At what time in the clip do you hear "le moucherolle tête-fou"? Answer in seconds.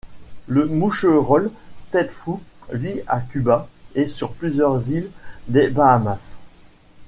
0.47-2.41